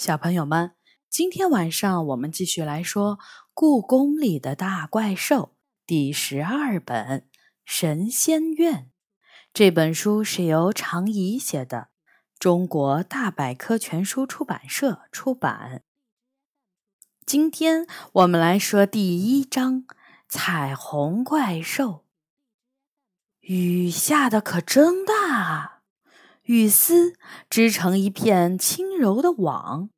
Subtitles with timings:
[0.00, 0.72] 小朋友们，
[1.10, 3.18] 今天晚上我们继续来说
[3.52, 5.36] 《故宫里的大怪兽》
[5.86, 7.18] 第十二本
[7.66, 8.74] 《神仙院》。
[9.52, 11.88] 这本书是由常怡写的，
[12.38, 15.82] 中国大百科全书出版社出版。
[17.26, 19.82] 今天我们来说第一章
[20.26, 21.84] 《彩虹怪兽》。
[23.40, 25.79] 雨下的可真大啊！
[26.50, 27.14] 雨丝
[27.48, 29.88] 织成一片轻柔的网，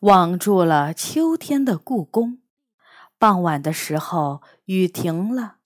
[0.00, 2.38] 网住了秋天的故宫。
[3.18, 5.56] 傍晚的时候，雨停了，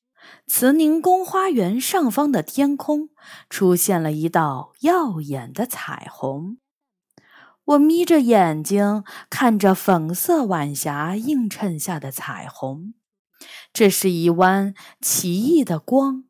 [0.48, 3.10] 慈宁宫花园上方的天空
[3.48, 6.58] 出现了一道耀眼的彩虹。
[7.64, 12.94] 我眯着眼睛看着粉色晚霞映衬下的彩虹，
[13.72, 16.24] 这是一弯奇异的光，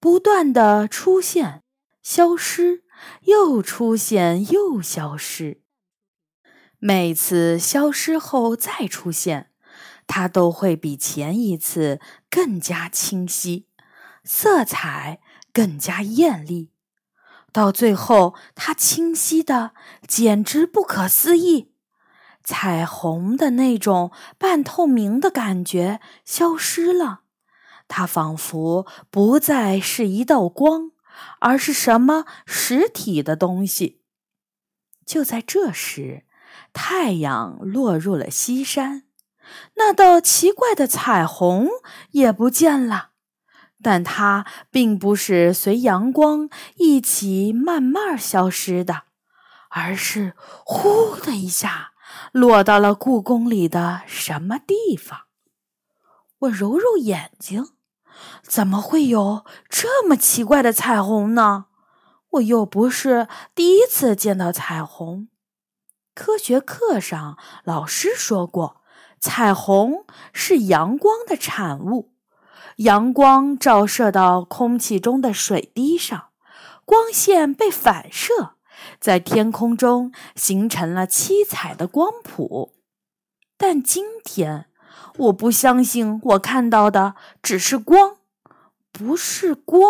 [0.00, 1.62] 不断的出现，
[2.02, 2.83] 消失。
[3.22, 5.62] 又出现，又消失。
[6.78, 9.50] 每次消失后再出现，
[10.06, 13.68] 它都会比前一次更加清晰，
[14.22, 15.20] 色彩
[15.52, 16.70] 更加艳丽。
[17.52, 19.72] 到最后，它清晰的
[20.08, 21.72] 简直不可思议，
[22.42, 27.20] 彩虹的那种半透明的感觉消失了，
[27.86, 30.90] 它仿佛不再是一道光。
[31.40, 34.02] 而是什么实体的东西？
[35.06, 36.24] 就在这时，
[36.72, 39.04] 太阳落入了西山，
[39.74, 41.68] 那道奇怪的彩虹
[42.12, 43.10] 也不见了。
[43.82, 49.02] 但它并不是随阳光一起慢慢消失的，
[49.68, 50.32] 而是
[50.64, 51.92] 呼的一下
[52.32, 55.26] 落到了故宫里的什么地方。
[56.38, 57.73] 我揉揉眼睛。
[58.42, 61.66] 怎么会有这么奇怪的彩虹呢？
[62.30, 65.28] 我又不是第一次见到彩虹。
[66.14, 68.82] 科学课上老师说过，
[69.20, 72.12] 彩虹是阳光的产物。
[72.78, 76.30] 阳光照射到空气中的水滴上，
[76.84, 78.56] 光线被反射，
[78.98, 82.74] 在天空中形成了七彩的光谱。
[83.56, 84.66] 但今天，
[85.16, 88.16] 我不相信我看到的只是光。
[88.92, 89.82] 不是光，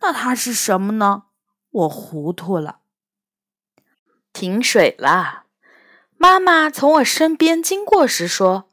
[0.00, 1.24] 那它是什么呢？
[1.70, 2.78] 我糊涂了。
[4.32, 5.44] 停水了，
[6.16, 8.68] 妈妈从我身边经过时说：“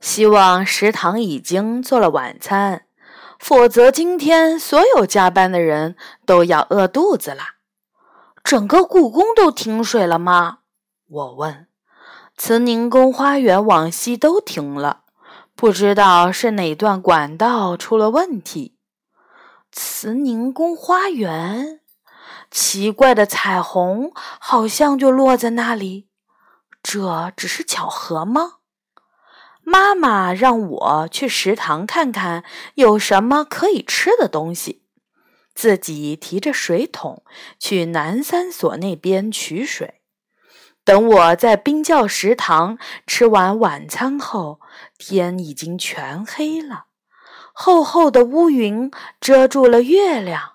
[0.00, 2.86] 希望食堂已经做了晚餐，
[3.38, 7.56] 否则今天所有加班的人都要饿肚子了。”
[8.42, 10.60] 整个故宫都停水了吗？
[11.06, 11.65] 我问。
[12.36, 15.04] 慈宁宫花园往西都停了，
[15.54, 18.76] 不知道是哪段管道出了问题。
[19.72, 21.80] 慈宁宫花园，
[22.50, 26.08] 奇怪的彩虹好像就落在那里。
[26.82, 28.58] 这只是巧合吗？
[29.62, 32.44] 妈妈让我去食堂看看
[32.74, 34.84] 有什么可以吃的东西，
[35.54, 37.24] 自己提着水桶
[37.58, 40.02] 去南三所那边取水。
[40.86, 44.60] 等我在冰窖食堂吃完晚餐后，
[44.96, 46.84] 天已经全黑了。
[47.52, 50.52] 厚厚的乌云遮住了月亮，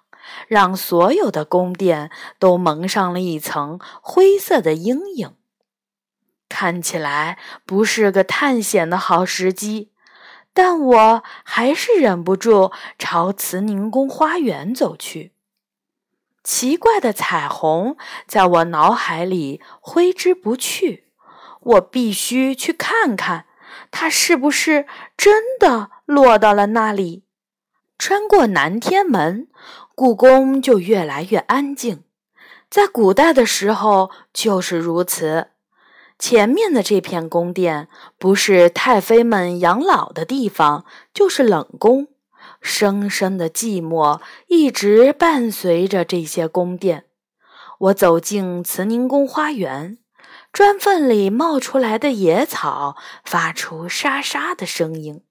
[0.47, 2.09] 让所有的宫殿
[2.39, 5.35] 都蒙上了一层灰色的阴影。
[6.47, 9.91] 看起来不是个探险的好时机，
[10.53, 15.30] 但我还是忍不住朝慈宁宫花园走去。
[16.43, 17.97] 奇怪的彩虹
[18.27, 21.05] 在我脑海里挥之不去，
[21.61, 23.45] 我必须去看看。
[23.89, 24.85] 它是不是
[25.15, 27.23] 真的落到了那里？
[27.97, 29.47] 穿过南天门，
[29.93, 32.03] 故宫就越来越安静。
[32.69, 35.49] 在古代的时候就是如此。
[36.17, 37.87] 前面的这片宫殿，
[38.17, 42.07] 不是太妃们养老的地方，就是冷宫。
[42.61, 47.05] 深深的寂寞一直伴随着这些宫殿。
[47.79, 49.97] 我走进慈宁宫花园。
[50.53, 55.23] 砖缝里冒出来的野草发出沙沙的声音。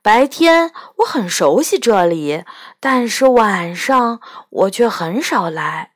[0.00, 2.44] 白天我很熟悉这里，
[2.78, 5.92] 但是晚上我却很少来。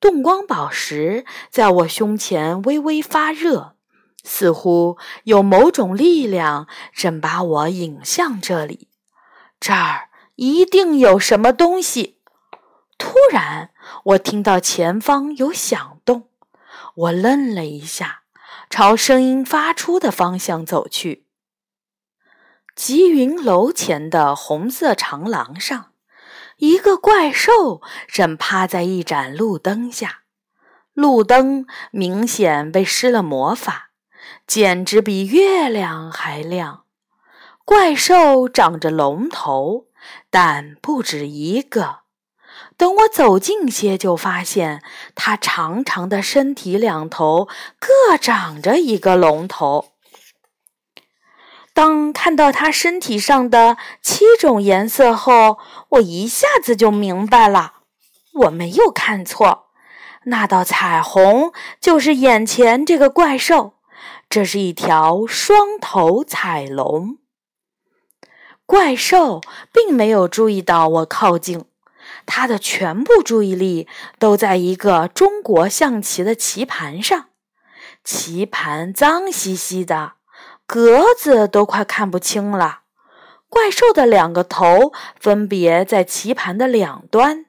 [0.00, 3.76] 动光宝石在我胸前微微发热，
[4.24, 8.88] 似乎有某种力量正把我引向这里。
[9.58, 12.20] 这儿一定有什么东西。
[12.98, 13.70] 突然，
[14.04, 16.30] 我听到前方有响动。
[16.94, 18.22] 我愣了一下，
[18.70, 21.26] 朝声音发出的方向走去。
[22.74, 25.92] 吉云楼前的红色长廊上，
[26.56, 30.22] 一个怪兽正趴在一盏路灯下。
[30.94, 33.90] 路灯明显被施了魔法，
[34.46, 36.85] 简直比月亮还亮。
[37.66, 39.86] 怪兽长着龙头，
[40.30, 42.02] 但不止一个。
[42.76, 44.84] 等我走近些，就发现
[45.16, 47.48] 它长长的身体两头
[47.80, 49.86] 各长着一个龙头。
[51.74, 55.58] 当看到它身体上的七种颜色后，
[55.88, 57.80] 我一下子就明白了，
[58.44, 59.70] 我没有看错。
[60.26, 63.74] 那道彩虹就是眼前这个怪兽，
[64.30, 67.18] 这是一条双头彩龙。
[68.66, 69.40] 怪兽
[69.72, 71.64] 并没有注意到我靠近，
[72.26, 73.86] 它的全部注意力
[74.18, 77.26] 都在一个中国象棋的棋盘上。
[78.02, 80.14] 棋盘脏兮兮的，
[80.66, 82.80] 格子都快看不清了。
[83.48, 87.46] 怪兽的两个头分别在棋盘的两端。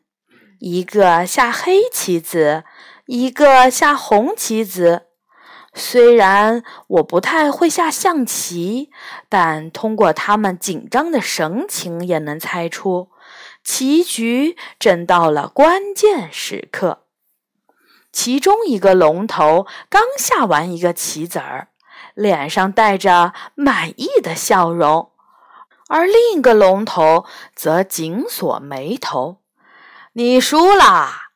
[0.60, 2.64] 一个下黑棋子，
[3.08, 5.07] 一个下红棋子。
[5.78, 8.90] 虽然我不太会下象棋，
[9.30, 13.12] 但通过他们紧张的神情，也能猜出
[13.64, 17.04] 棋局正到了关键时刻。
[18.12, 21.68] 其中一个龙头刚下完一个棋子儿，
[22.16, 25.12] 脸上带着满意的笑容，
[25.88, 27.26] 而另一个龙头
[27.56, 29.38] 则紧锁眉头。
[30.14, 31.30] 你输啦！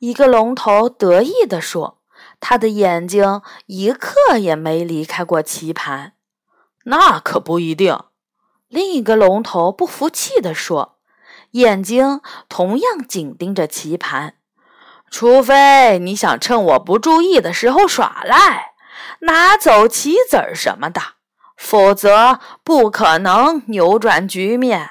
[0.00, 1.96] 一个龙头得意地说，
[2.40, 6.14] 他的眼睛一刻也没离开过棋盘。
[6.84, 7.98] 那可不一定。
[8.68, 10.98] 另一个龙头不服气地说，
[11.52, 14.34] 眼睛同样紧盯着棋盘。
[15.08, 18.72] 除非你想趁我不注意的时候耍赖，
[19.20, 21.00] 拿走棋子儿什么的，
[21.56, 24.90] 否则不可能扭转局面。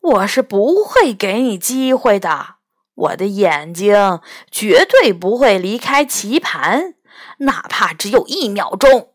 [0.00, 2.59] 我是不会给你机会的。
[3.00, 4.20] 我的眼睛
[4.50, 6.94] 绝对不会离开棋盘，
[7.38, 9.12] 哪怕只有一秒钟。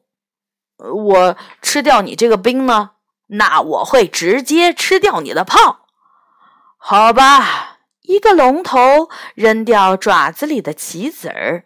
[0.77, 2.91] 我吃掉你这个兵呢？
[3.27, 5.87] 那我会直接吃掉你的炮。
[6.77, 11.65] 好吧，一个龙头扔掉爪子里的棋子儿，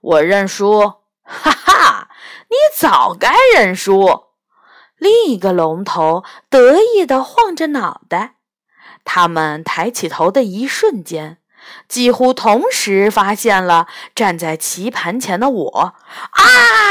[0.00, 0.94] 我认输。
[1.22, 2.08] 哈哈，
[2.48, 4.24] 你早该认输。
[4.96, 8.36] 另一个龙头得意地晃着脑袋。
[9.04, 11.38] 他们抬起头的一瞬间。
[11.88, 16.42] 几乎同时发现了站在棋盘前的我，啊！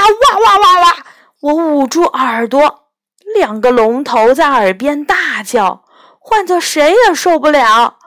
[0.10, 0.98] 哇哇哇哇！
[1.42, 2.90] 我捂住耳朵，
[3.36, 5.84] 两个龙头在耳边大叫，
[6.20, 7.98] 换做谁也受不了。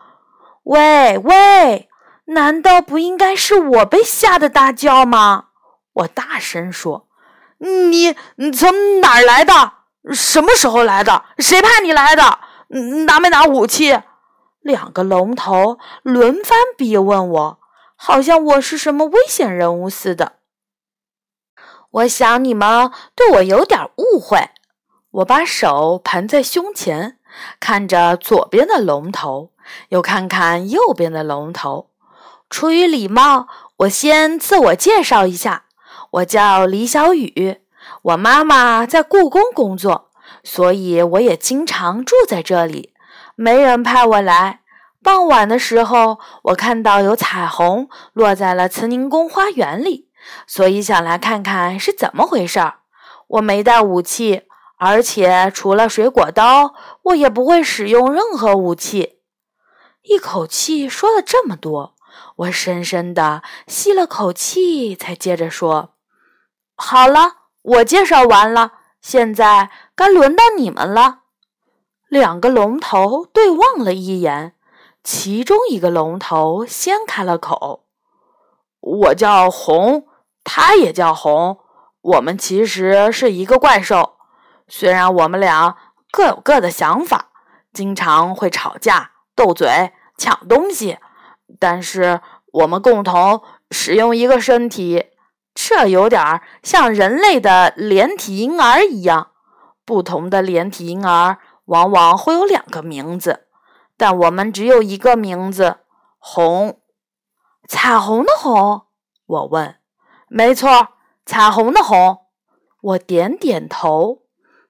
[0.64, 1.88] 喂喂，
[2.26, 5.44] 难道不应该是我被吓得大叫吗？
[5.94, 7.08] 我大声说
[7.58, 9.72] ：“你你从哪儿来的？
[10.12, 11.24] 什么时候来的？
[11.38, 12.38] 谁派你来的？
[13.06, 13.98] 拿没拿武器？”
[14.62, 17.58] 两个龙头轮番逼问我，
[17.96, 20.34] 好像我是什么危险人物似的。
[21.90, 24.50] 我想你们对我有点误会。
[25.10, 27.18] 我把手盘在胸前，
[27.60, 29.50] 看着左边的龙头，
[29.90, 31.90] 又看看右边的龙头。
[32.48, 33.46] 出于礼貌，
[33.78, 35.66] 我先自我介绍一下，
[36.12, 37.58] 我叫李小雨，
[38.00, 40.10] 我妈妈在故宫工作，
[40.42, 42.91] 所以我也经常住在这里。
[43.34, 44.60] 没人派我来。
[45.02, 50.08] 傍晚的时候，我看到有彩虹落在了慈宁宫花园里，
[50.46, 52.80] 所以想来看看是怎么回事儿。
[53.26, 54.42] 我没带武器，
[54.78, 59.18] 而且除了水果刀，我也不会使用任何武器。
[60.02, 61.96] 一口气说了这么多，
[62.36, 65.94] 我深深地吸了口气，才接着说
[66.76, 71.21] ：“好了，我介绍完了，现在该轮到你们了。”
[72.12, 74.52] 两个龙头对望了一眼，
[75.02, 77.86] 其中一个龙头先开了口
[78.80, 80.04] ：“我叫红，
[80.44, 81.56] 他也叫红，
[82.02, 84.16] 我们其实是一个怪兽。
[84.68, 85.78] 虽然我们俩
[86.10, 87.30] 各有各的想法，
[87.72, 90.98] 经常会吵架、斗嘴、抢东西，
[91.58, 92.20] 但是
[92.52, 93.40] 我们共同
[93.70, 95.06] 使用一个身体，
[95.54, 99.28] 这有点像人类的连体婴儿一样。
[99.86, 103.46] 不同的连体婴儿。”往往会有两个名字，
[103.96, 105.78] 但我们只有一个名字——
[106.18, 106.80] 红，
[107.68, 108.82] 彩虹的红。
[109.26, 109.76] 我问
[110.28, 110.88] ：“没错，
[111.24, 112.18] 彩虹的红。”
[112.82, 114.22] 我点点头。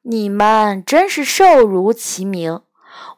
[0.03, 2.63] 你们真是瘦如其名，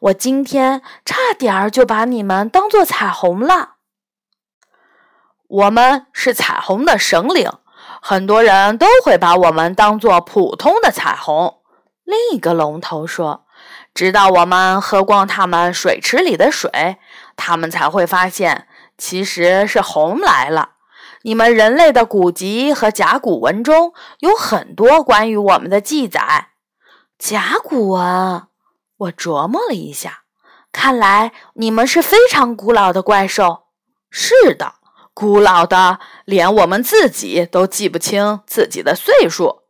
[0.01, 3.75] 我今天差点儿就把你们当做彩虹了。
[5.47, 7.51] 我们是彩虹的神灵，
[8.01, 11.61] 很多人都会把我们当做普通的彩虹。
[12.03, 13.44] 另一个龙头说。
[13.95, 16.97] 直到我们喝光他们水池里的水，
[17.37, 20.71] 他们才会发现其实是红来了。
[21.21, 26.49] 你们人类的古籍和甲骨文中有很多关于我们的记载。
[27.17, 28.43] 甲骨文，
[28.97, 30.23] 我琢磨了一下，
[30.73, 33.63] 看来你们是非常古老的怪兽。
[34.09, 34.75] 是的，
[35.13, 39.61] 古老的连我们自己都记不清自己的岁数。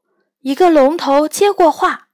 [0.42, 2.08] 一个龙头接过话：“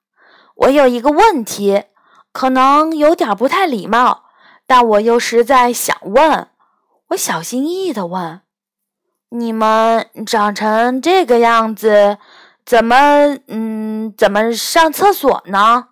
[0.55, 1.85] 我有一个问题，
[2.31, 4.25] 可能有点不太礼貌，
[4.65, 6.47] 但我又实在想问。”
[7.09, 8.41] 我小心翼翼地问
[9.29, 12.17] ：“你们长成这个样子，
[12.65, 12.95] 怎么……
[13.47, 15.89] 嗯，怎么上厕所呢？”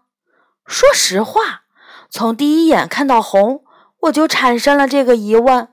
[0.65, 1.63] 说实话，
[2.09, 3.63] 从第一眼看到红，
[4.01, 5.67] 我就产生了这个疑问。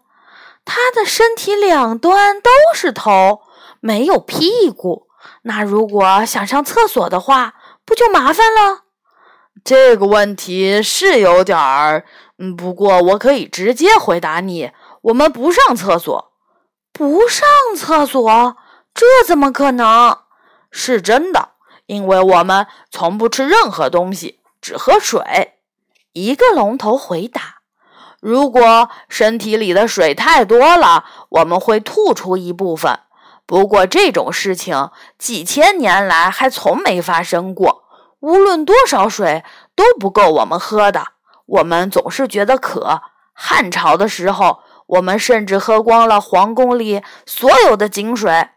[0.64, 3.42] 他的身体两端都是头，
[3.78, 5.06] 没有屁股。
[5.42, 7.54] 那如果想上厕所的话，
[7.84, 8.85] 不就麻烦了？
[9.64, 12.04] 这个问题是有点儿……
[12.38, 14.70] 嗯，不过我可以直接回答你。
[15.02, 16.32] 我们不上厕所，
[16.92, 17.46] 不上
[17.76, 18.56] 厕所，
[18.92, 20.18] 这怎么可能？
[20.70, 21.50] 是真的，
[21.86, 25.54] 因为我们从不吃任何东西，只喝水。
[26.12, 27.60] 一个龙头回答
[28.20, 32.98] ：“如果身体里的水太多了，我们会吐出一部分。
[33.46, 37.84] 不过这种事情几千年来还从没发生过。
[38.20, 39.44] 无论多少水
[39.74, 41.06] 都不够我们喝的。
[41.46, 43.02] 我们总是觉得渴。
[43.32, 48.50] 汉朝的时候。”我们甚至喝光了皇宫里所有的井水，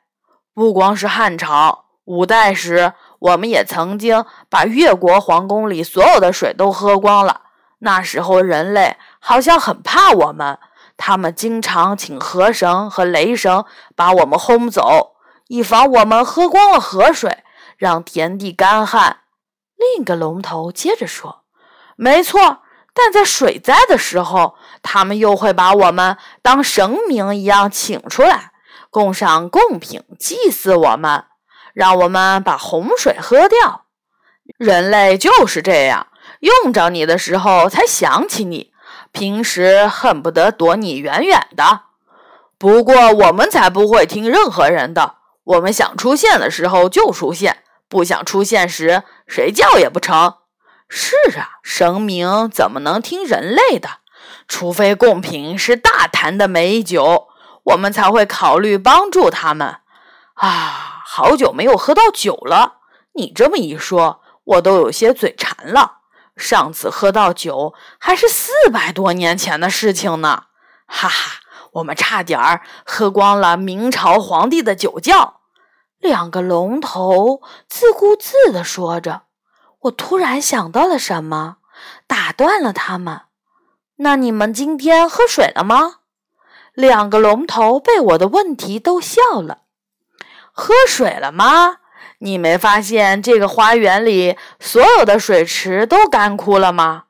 [0.54, 7.42] 不光是汉朝，五代时我们也曾经把越国皇宫里所有的水都喝光了。
[7.80, 10.60] 那时候人类好像很怕我们，
[10.98, 15.16] 他们经常请河神和雷神把我们轰走，
[15.48, 17.40] 以防我们喝光了河水，
[17.76, 19.22] 让田地干旱。
[19.80, 21.44] 另一个龙头接着说
[21.98, 22.60] ：“没错。”
[22.92, 28.52] 但在水灾的时候，他们又会把我们当神明一样请出来，
[28.90, 31.24] 供上贡品，祭祀我们，
[31.74, 33.86] 让我们把洪水喝掉。
[34.58, 36.08] 人类就是这样，
[36.40, 38.74] 用着你的时候才想起你，
[39.14, 41.84] 平时恨不得躲你远远的。
[42.58, 50.34] 不过我们才不会听任何人的，我们想出现的时候就出现，不想出现时谁叫也不成。
[50.90, 54.00] 是啊，神明怎么能听人类的？
[54.48, 57.28] 除非贡品是大坛的美酒，
[57.66, 59.78] 我们才会考虑帮助他们。
[60.34, 62.78] 啊，好久没有喝到酒了。
[63.14, 65.98] 你这么一说，我都有些嘴馋了。
[66.36, 70.46] 上次喝到酒还是四百多年前的事情呢。
[70.88, 71.42] 哈哈，
[71.74, 75.39] 我们差点儿喝光了明朝皇帝的酒窖。
[76.00, 79.24] 两个龙头自顾自地说着。
[79.82, 81.58] 我突然想到了什么，
[82.08, 83.22] 打断了他们。
[83.98, 85.98] 那你们今天喝水了吗？
[86.74, 89.60] 两个龙头被我的问题逗笑了。
[90.52, 91.78] 喝水了吗？
[92.20, 97.04] 你没发现这个花园里所有的水池都干枯了吗？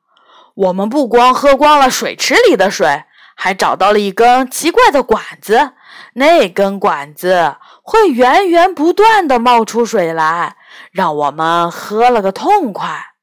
[0.53, 3.05] 我们不光喝光了水池里的水，
[3.36, 5.74] 还找到了一根奇怪的管子。
[6.13, 7.55] 那根管子
[7.89, 10.58] 会源源不断的冒出水来。
[10.91, 13.13] 让我们喝了个痛快。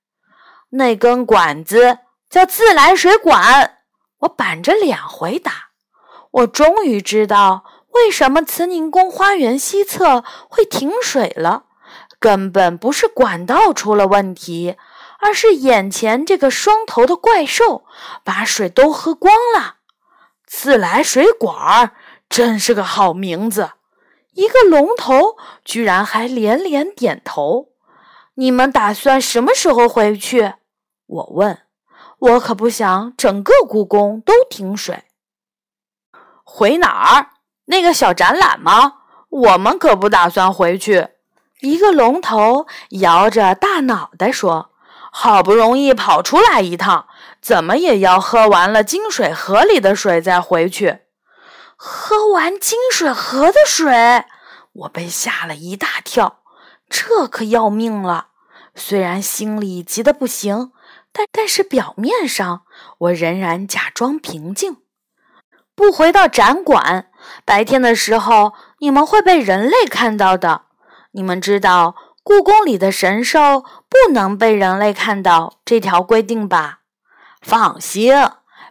[0.70, 3.78] 那根管子叫自来水管。
[4.18, 5.52] 我板着脸回答
[6.32, 11.66] ：“我终于知道为什么慈宁宫花园西侧会停水了。
[12.18, 14.76] 根本不是管道出了问题，
[15.20, 17.84] 而是眼前这个双头的怪兽
[18.24, 19.76] 把水都喝光了。
[20.44, 21.92] 自来水管儿
[22.28, 23.70] 真是个好名字。”
[24.36, 27.70] 一个龙头居然还连连点头。
[28.34, 30.52] 你们打算什么时候回去？
[31.06, 31.58] 我问。
[32.18, 35.04] 我可不想整个故宫都停水。
[36.44, 37.30] 回哪儿？
[37.66, 38.94] 那个小展览吗？
[39.28, 41.08] 我们可不打算回去。
[41.60, 44.70] 一个龙头摇着大脑袋说
[45.10, 47.06] ：“好不容易跑出来一趟，
[47.40, 50.98] 怎么也要喝完了金水河里的水再回去。”
[51.76, 54.24] 喝完金水河的水，
[54.72, 56.40] 我被吓了一大跳，
[56.88, 58.28] 这可要命了。
[58.74, 60.72] 虽然心里急得不行，
[61.12, 62.62] 但但是表面上
[62.98, 64.78] 我仍然假装平静。
[65.74, 67.10] 不回到展馆，
[67.44, 70.62] 白天的时候你们会被人类看到的。
[71.12, 76.80] 你们知道故宫里的神兽不能被人类看到这条规定吧？
[77.42, 78.12] 放心。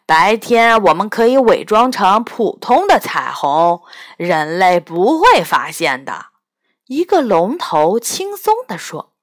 [0.07, 3.81] 白天我们可以伪装成普通的彩虹，
[4.17, 6.27] 人类不会发现的。
[6.85, 9.13] 一个龙头轻松地说：“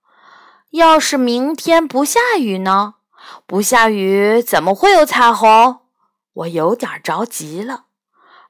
[0.70, 2.94] 要是明天不下雨呢？
[3.46, 5.78] 不下雨怎么会有彩虹？”
[6.34, 7.84] 我有点着急了。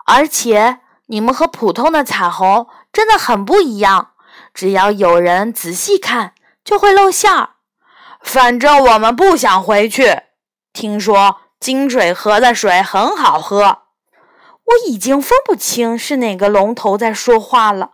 [0.07, 4.13] 而且你们和普通的彩虹真的很不一样。
[4.55, 6.33] 只要有人仔细看，
[6.65, 7.51] 就会露馅儿。
[8.23, 10.23] 反正我们不想回去。
[10.73, 13.83] 听说金水河的水很好喝。
[14.65, 17.93] 我已经分不清是哪个龙头在说话了。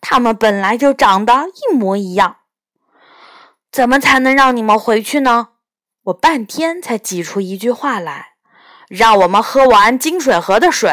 [0.00, 2.38] 他们本来就长得一模一样。
[3.70, 5.48] 怎么才能让你们回去呢？
[6.04, 8.28] 我半天才挤出一句话来
[8.88, 10.90] ：“让我们喝完金水河的水。”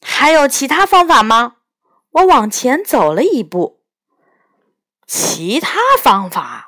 [0.00, 1.56] 还有其他方法吗？
[2.12, 3.82] 我往前走了一步。
[5.06, 6.67] 其他方法？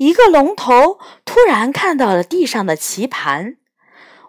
[0.00, 3.56] 一个龙头突然看到了地上的棋盘。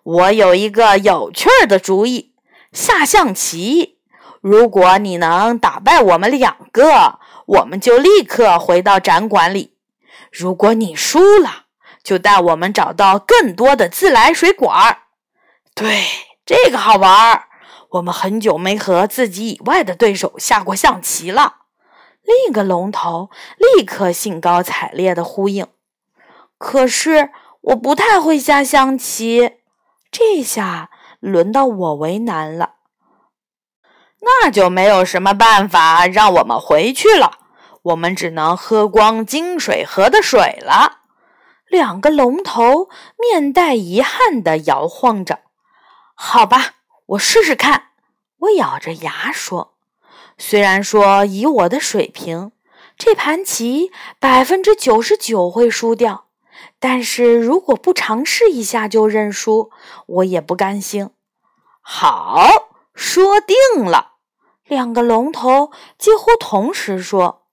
[0.03, 2.33] 我有一个有趣儿的主意：
[2.73, 3.97] 下象棋。
[4.41, 9.77] 如果你能打败我们两个，我们就立刻回到展馆里；
[10.29, 11.67] 如果你输了，
[12.03, 14.97] 就带我们找到更多的自来水管儿。
[15.73, 16.03] 对，
[16.45, 17.45] 这个好玩儿。
[17.91, 21.60] 我们很久没和自己以外的对手下过象棋了。
[22.23, 25.67] 另一个龙头立刻兴高采烈地呼应
[26.57, 29.57] ：“可是我不太会下象棋。”
[30.11, 32.75] 这下轮到我为难了。
[34.19, 37.39] 那就没有什么办法让我们回去了。
[37.83, 40.99] 我们只能喝光金水河的水了。
[41.67, 45.39] 两个龙头面带遗憾地摇晃着。
[46.15, 46.75] 好吧。
[47.07, 47.87] 我试试看，
[48.37, 49.70] 我咬着牙说
[50.43, 52.51] ：“虽然说以我的水平，
[52.97, 56.25] 这盘棋百分之九十九会输掉，
[56.79, 59.69] 但是如果不尝试一下就认输，
[60.07, 61.11] 我也不甘心。”
[61.79, 62.49] 好，
[62.95, 64.13] 说定了。
[64.65, 67.43] 两个龙头几乎同时说，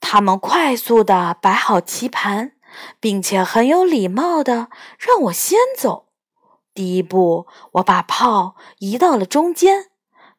[0.00, 2.52] 他们快速地摆好棋盘，
[2.98, 6.06] 并且很有礼貌地让我先走。
[6.72, 9.90] 第一步，我把炮移到了中间，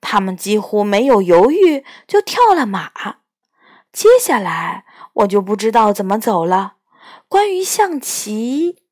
[0.02, 2.92] 他们几乎没有犹豫就跳了马。
[3.92, 6.76] 接下来，我就不知道怎么走了。
[7.28, 8.84] 关于象棋，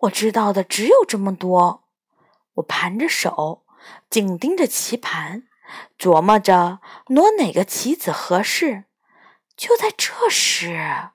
[0.00, 1.84] 我知道的只有这么多。
[2.54, 3.64] 我盘着手，
[4.08, 5.44] 紧盯着棋盘，
[5.98, 8.84] 琢磨着挪哪个棋子合适。
[9.56, 11.10] 就在这时，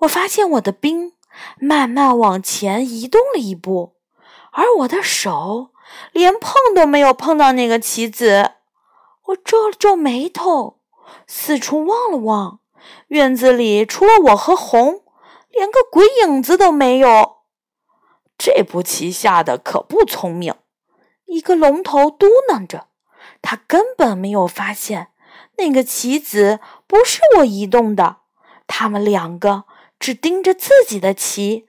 [0.00, 1.12] 我发现我的兵
[1.58, 3.96] 慢慢往前移动了一步。
[4.52, 5.70] 而我的手
[6.12, 8.52] 连碰都没有碰到那个棋子，
[9.24, 10.80] 我皱了皱眉头，
[11.26, 12.60] 四处望了望，
[13.08, 15.02] 院子里除了我和红，
[15.50, 17.36] 连个鬼影子都没有。
[18.36, 20.54] 这步棋下的可不聪明，
[21.26, 22.88] 一个龙头嘟囔着，
[23.40, 25.08] 他根本没有发现
[25.56, 28.18] 那个棋子不是我移动的，
[28.66, 29.64] 他们两个
[29.98, 31.66] 只盯着自己的棋。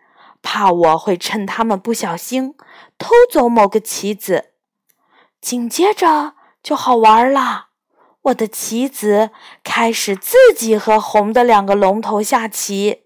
[0.47, 2.53] 怕我会趁他们不小心
[2.99, 4.51] 偷走某个棋子，
[5.41, 6.34] 紧接着
[6.65, 7.67] 就好玩了。
[8.23, 9.29] 我的棋子
[9.63, 13.03] 开始自己和红的两个龙头下棋。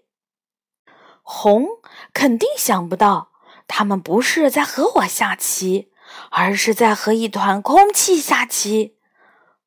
[1.22, 1.66] 红
[2.14, 3.32] 肯定想不到，
[3.68, 5.92] 他们不是在和我下棋，
[6.30, 8.96] 而是在和一团空气下棋。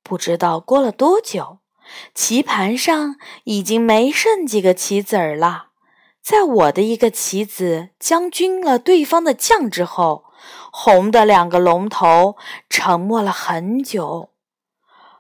[0.02, 1.60] 不知道过了多久，
[2.16, 5.68] 棋盘上已经没剩几个棋子儿了。
[6.20, 10.26] 在我的一个棋子将军了对方的将之后，
[10.72, 12.36] 红的两个龙头
[12.70, 14.32] 沉默了很久。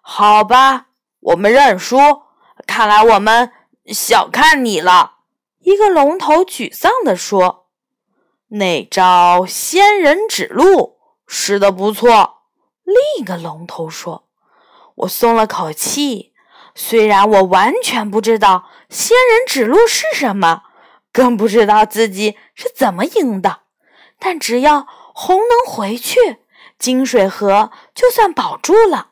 [0.01, 0.87] 好吧，
[1.19, 1.97] 我们认输。
[2.67, 3.51] 看来我们
[3.87, 5.17] 小看你了。
[5.59, 7.67] 一个龙头沮丧地说
[8.49, 12.41] ：“那招仙人指路使得不错。”
[12.83, 14.27] 另一个龙头说
[14.95, 16.33] ：“我松了口气。
[16.75, 20.63] 虽然我完全不知道仙人指路是什么。”
[21.13, 23.59] 更不知道自己是怎么赢的，
[24.17, 26.39] 但只要红能回去，
[26.77, 29.11] 金水河就算保住了。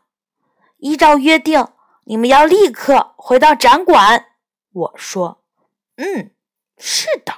[0.77, 1.67] 依照约定，
[2.05, 4.27] 你们要立刻回到展馆。
[4.73, 5.43] 我说
[5.97, 6.31] ：“嗯，
[6.77, 7.33] 是的。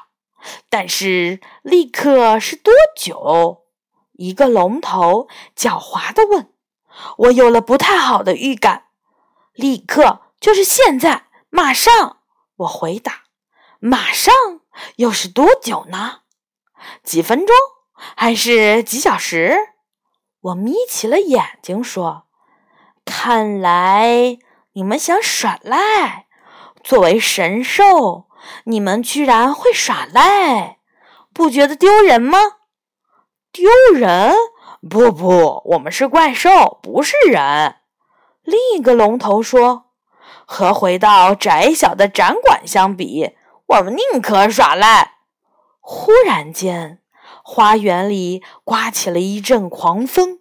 [0.69, 3.63] 但是立刻是多久？”
[4.13, 6.49] 一个龙头狡猾地问。
[7.17, 8.85] 我有了不太好的预感。
[9.53, 12.17] 立刻就是现在，马上。
[12.57, 13.23] 我回答。
[13.79, 14.33] 马上
[14.97, 16.19] 又是多久呢？
[17.03, 17.55] 几分钟
[18.15, 19.55] 还是几小时？
[20.41, 22.23] 我眯起了眼睛说
[23.05, 24.37] ：“看来
[24.73, 26.27] 你们想耍赖。
[26.83, 28.25] 作为神兽，
[28.65, 30.79] 你们居然会耍赖，
[31.33, 32.39] 不觉得丢人吗？”
[33.53, 34.33] 丢人？
[34.89, 37.77] 不不，我们是怪兽，不是人。
[38.43, 39.91] 另一个龙头说
[40.45, 45.13] ：“和回到窄小的展馆相比。”我们宁可耍赖。
[45.79, 46.99] 忽然间，
[47.45, 50.39] 花园里刮起了一阵狂风，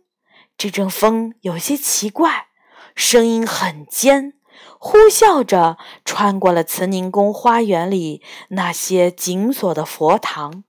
[0.57, 2.47] 这阵风有些奇怪，
[2.95, 4.35] 声音很尖，
[4.79, 10.63] 呼啸着穿过了慈宁宫花园里那些紧锁的佛堂。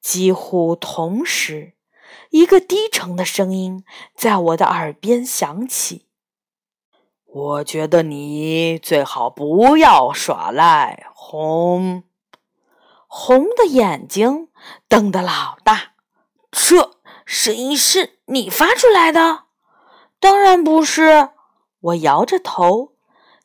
[0.00, 1.74] 几乎同时，
[2.30, 6.06] 一个低沉的声音在我的耳边响起
[7.26, 12.04] ：“我觉得你最好不要耍赖，红。”
[13.18, 14.48] 红的眼睛
[14.90, 15.92] 瞪得老大。
[16.50, 19.44] 这声音是你发出来的？
[20.20, 21.30] 当然不是。
[21.80, 22.92] 我摇着头。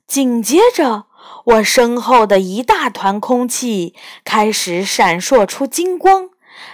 [0.06, 1.06] 紧接着，
[1.46, 6.32] 我身后的一大团空气开始闪烁出金光。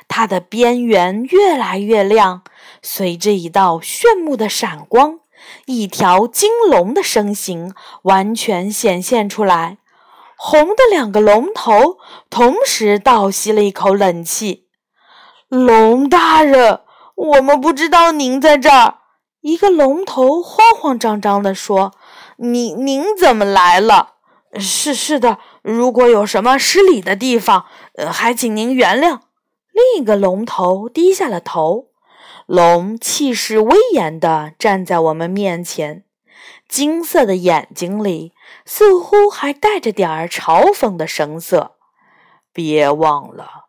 [0.08, 2.42] 它的边缘越来越亮，
[2.82, 5.20] 随着一道炫目的闪光，
[5.68, 9.78] 一条金龙的身形完全显现出来。
[10.38, 11.98] 红的两个龙头
[12.30, 14.68] 同时倒吸了一口冷气。
[15.50, 16.82] 龙大人，
[17.16, 19.00] 我们不知道您在这儿。
[19.42, 21.94] 一个龙头慌慌张张地说
[22.38, 24.16] ：“您您怎么来了？
[24.60, 29.20] 是是的，如果有什么失礼的地方，呃，还请您原谅。”
[29.74, 31.88] 另一个龙头低下了头，
[32.46, 36.04] 龙气势威严地站在我们面前，
[36.68, 38.34] 金色的眼睛里
[38.66, 41.76] 似乎还带着点儿嘲讽的神色。
[42.54, 43.66] 别忘了，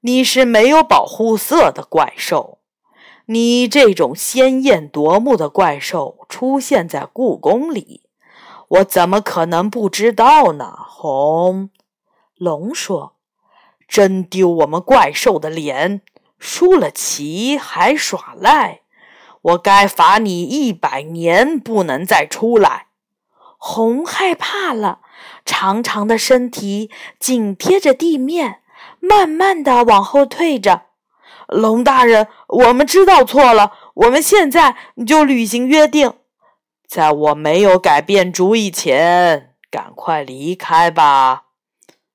[0.00, 2.58] 你是没有保护色的怪兽。
[3.26, 8.02] 你这种鲜艳夺目的怪兽出现在故宫里，
[8.68, 10.76] 我怎么可能不知道呢？
[10.88, 11.70] 红
[12.36, 13.14] 龙说。
[13.88, 16.02] 真丢我们怪兽的脸！
[16.40, 18.80] 输了棋还耍赖，
[19.46, 22.86] 我该罚你一百年，不能再出来。
[23.58, 25.00] 红害怕了，
[25.44, 28.60] 长长的身体紧贴着地面，
[28.98, 30.82] 慢慢的往后退着。
[31.46, 36.14] 龙大人，我们知道错了，我们现在就履行约定，
[36.88, 41.44] 在我没有改变主意前，赶快离开吧。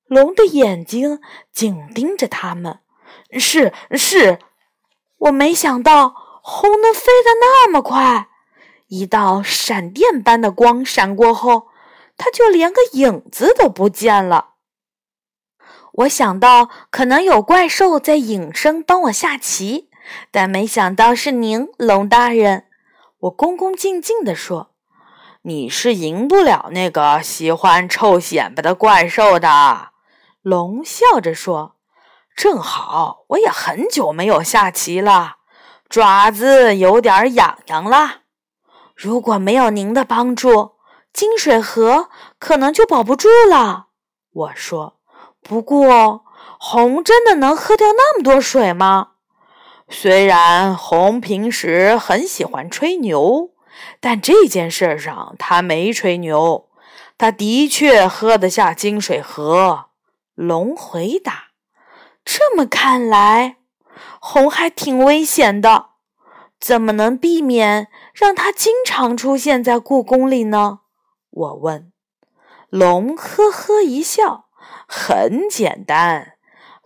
[0.05, 1.21] 龙的眼睛
[1.53, 2.79] 紧盯着他们。
[3.39, 4.39] 是是，
[5.17, 6.13] 我没想到
[6.53, 8.27] 红能飞得那么快。
[8.87, 11.69] 一道闪电般的光闪过后，
[12.17, 14.55] 它就连个影子都不见了。
[15.93, 19.89] 我想到可能有怪兽在隐身帮我下棋，
[20.29, 22.65] 但没想到是您，龙大人。
[23.19, 24.73] 我恭恭敬敬地说
[25.43, 29.91] ：“你是赢不了那个喜欢臭显摆的怪兽的。”
[30.43, 31.77] 龙笑着说
[32.35, 35.37] ：“正好，我也很久没有下棋了，
[35.91, 38.21] 爪子有点痒痒了。
[38.95, 40.75] 如果没有您的帮助，
[41.11, 43.87] 金水河可能就保不住了。”
[44.31, 45.01] 我说
[45.43, 46.23] ：“不过，
[46.57, 49.09] 红真的能喝掉那么多水吗？
[49.89, 53.49] 虽然红平时很喜欢吹牛，
[53.99, 56.69] 但这件事上他没吹牛，
[57.17, 59.87] 他的确喝得下金水河。”
[60.35, 61.47] 龙回答
[62.23, 63.57] ：“这么看来，
[64.23, 65.87] 红还挺危险的。
[66.59, 70.81] 怎么能避免让它经常出现在故宫里呢？”
[71.31, 71.91] 我问。
[72.69, 74.45] 龙呵呵一笑
[74.87, 76.33] ：“很简单，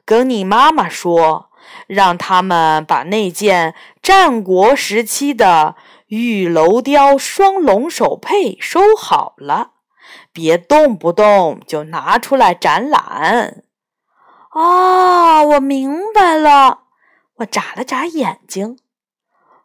[0.05, 1.51] 跟你妈妈说，
[1.87, 5.75] 让他们把那件战国时期的
[6.07, 9.73] 玉楼雕双龙手佩收好了。”
[10.31, 13.63] 别动不动就拿出来展览。
[14.51, 16.84] 哦，我明白了。
[17.35, 18.79] 我眨了眨眼睛，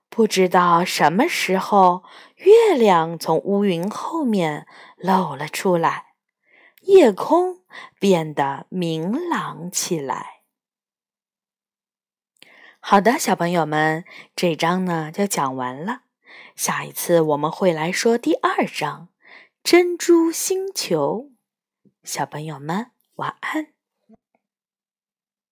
[0.08, 2.02] 不知道什么时候，
[2.36, 6.14] 月亮从乌云后面露了出来，
[6.82, 7.60] 夜空
[7.98, 10.40] 变得明朗起来。
[12.80, 14.04] 好的，小朋友们，
[14.34, 16.02] 这章呢就讲完了。
[16.56, 19.08] 下一次我们会来说第二章。
[19.62, 21.30] 珍珠星球，
[22.02, 23.74] 小朋友们晚安。